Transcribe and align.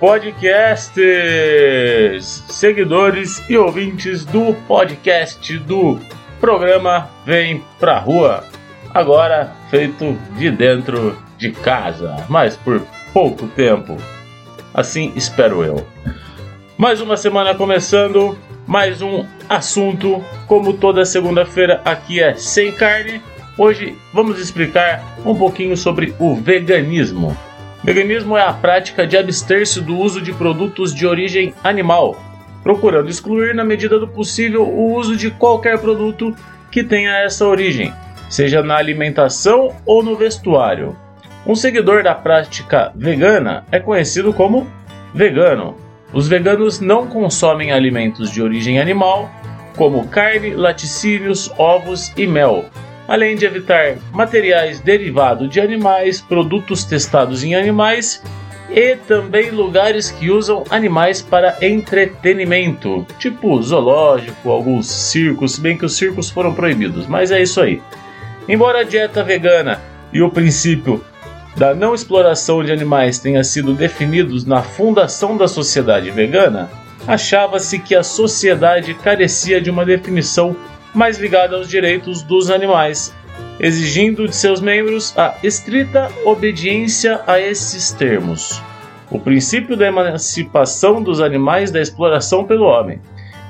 podcasts, 0.00 0.94
seguidores 2.48 3.42
e 3.48 3.56
ouvintes 3.56 4.24
do 4.24 4.54
podcast 4.66 5.58
do 5.58 5.98
programa 6.40 7.10
Vem 7.26 7.62
Pra 7.78 7.98
Rua. 7.98 8.44
Agora 8.94 9.52
feito 9.70 10.16
de 10.38 10.50
dentro 10.50 11.18
de 11.36 11.50
casa, 11.52 12.24
mas 12.28 12.56
por 12.56 12.82
pouco 13.12 13.46
tempo. 13.48 13.96
Assim 14.72 15.12
espero 15.16 15.62
eu. 15.62 15.86
Mais 16.78 17.00
uma 17.00 17.16
semana 17.16 17.54
começando, 17.54 18.38
mais 18.66 19.02
um 19.02 19.26
assunto. 19.48 20.24
Como 20.46 20.72
toda 20.72 21.04
segunda-feira, 21.04 21.82
aqui 21.84 22.22
é 22.22 22.34
sem 22.34 22.72
carne. 22.72 23.20
Hoje 23.58 23.96
vamos 24.14 24.38
explicar 24.38 25.04
um 25.26 25.34
pouquinho 25.34 25.76
sobre 25.76 26.14
o 26.18 26.34
veganismo. 26.34 27.36
Veganismo 27.84 28.36
é 28.36 28.42
a 28.42 28.52
prática 28.52 29.04
de 29.04 29.16
abster-se 29.16 29.80
do 29.80 29.98
uso 29.98 30.20
de 30.20 30.32
produtos 30.32 30.94
de 30.94 31.04
origem 31.04 31.52
animal, 31.64 32.16
procurando 32.62 33.10
excluir 33.10 33.56
na 33.56 33.64
medida 33.64 33.98
do 33.98 34.06
possível 34.06 34.62
o 34.62 34.94
uso 34.94 35.16
de 35.16 35.32
qualquer 35.32 35.78
produto 35.80 36.32
que 36.70 36.84
tenha 36.84 37.18
essa 37.18 37.44
origem, 37.44 37.92
seja 38.30 38.62
na 38.62 38.76
alimentação 38.76 39.74
ou 39.84 40.00
no 40.00 40.16
vestuário. 40.16 40.96
Um 41.44 41.56
seguidor 41.56 42.04
da 42.04 42.14
prática 42.14 42.92
vegana 42.94 43.64
é 43.72 43.80
conhecido 43.80 44.32
como 44.32 44.64
vegano. 45.12 45.76
Os 46.12 46.28
veganos 46.28 46.78
não 46.78 47.08
consomem 47.08 47.72
alimentos 47.72 48.30
de 48.30 48.40
origem 48.40 48.78
animal, 48.78 49.28
como 49.76 50.06
carne, 50.06 50.50
laticínios, 50.54 51.50
ovos 51.58 52.12
e 52.16 52.28
mel, 52.28 52.66
além 53.06 53.36
de 53.36 53.44
evitar 53.44 53.96
materiais 54.12 54.80
derivados 54.80 55.48
de 55.48 55.60
animais, 55.60 56.20
produtos 56.20 56.84
testados 56.84 57.42
em 57.42 57.54
animais 57.54 58.22
e 58.70 58.96
também 58.96 59.50
lugares 59.50 60.10
que 60.10 60.30
usam 60.30 60.64
animais 60.70 61.20
para 61.20 61.56
entretenimento, 61.60 63.06
tipo 63.18 63.60
zoológico, 63.62 64.50
alguns 64.50 64.86
circos, 64.86 65.58
bem 65.58 65.76
que 65.76 65.84
os 65.84 65.96
circos 65.96 66.30
foram 66.30 66.54
proibidos, 66.54 67.06
mas 67.06 67.30
é 67.30 67.42
isso 67.42 67.60
aí. 67.60 67.82
Embora 68.48 68.80
a 68.80 68.84
dieta 68.84 69.22
vegana 69.22 69.80
e 70.12 70.22
o 70.22 70.30
princípio 70.30 71.04
da 71.56 71.74
não 71.74 71.94
exploração 71.94 72.64
de 72.64 72.72
animais 72.72 73.18
tenha 73.18 73.44
sido 73.44 73.74
definidos 73.74 74.44
na 74.44 74.62
fundação 74.62 75.36
da 75.36 75.46
sociedade 75.46 76.10
vegana, 76.10 76.70
achava-se 77.06 77.78
que 77.78 77.94
a 77.94 78.02
sociedade 78.02 78.94
carecia 78.94 79.60
de 79.60 79.70
uma 79.70 79.84
definição 79.84 80.56
mais 80.94 81.18
ligada 81.18 81.56
aos 81.56 81.68
direitos 81.68 82.22
dos 82.22 82.50
animais, 82.50 83.14
exigindo 83.58 84.26
de 84.26 84.34
seus 84.34 84.60
membros 84.60 85.16
a 85.16 85.34
estrita 85.42 86.10
obediência 86.24 87.20
a 87.26 87.40
esses 87.40 87.92
termos. 87.92 88.60
O 89.10 89.18
princípio 89.18 89.76
da 89.76 89.86
emancipação 89.86 91.02
dos 91.02 91.20
animais 91.20 91.70
da 91.70 91.80
exploração 91.80 92.44
pelo 92.44 92.64
homem. 92.64 93.00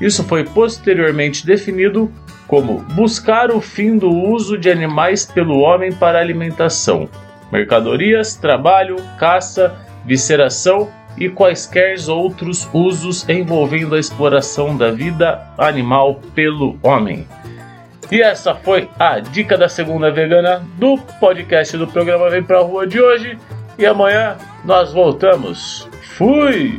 Isso 0.01 0.25
foi 0.25 0.45
posteriormente 0.45 1.47
definido 1.47 2.11
como 2.49 2.81
buscar 2.95 3.51
o 3.51 3.61
fim 3.61 3.97
do 3.97 4.11
uso 4.11 4.59
de 4.59 4.69
animais 4.69 5.25
pelo 5.25 5.61
homem 5.61 5.93
para 5.93 6.19
alimentação, 6.21 7.09
mercadorias, 7.51 8.35
trabalho, 8.35 8.97
caça, 9.19 9.75
visceração 10.05 10.91
e 11.17 11.29
quaisquer 11.29 11.97
outros 12.09 12.69
usos 12.73 13.29
envolvendo 13.29 13.95
a 13.95 13.99
exploração 13.99 14.77
da 14.77 14.91
vida 14.91 15.47
animal 15.59 16.21
pelo 16.35 16.79
homem. 16.83 17.27
E 18.11 18.21
essa 18.21 18.55
foi 18.55 18.91
a 18.99 19.21
dica 19.21 19.57
da 19.57 19.69
segunda 19.69 20.11
vegana 20.11 20.63
do 20.77 20.99
podcast 21.19 21.77
do 21.77 21.87
programa 21.87 22.29
Vem 22.29 22.43
Pra 22.43 22.61
Rua 22.61 22.87
de 22.87 23.01
hoje. 23.01 23.39
E 23.79 23.87
amanhã 23.87 24.37
nós 24.65 24.93
voltamos. 24.93 25.89
Fui! 26.17 26.79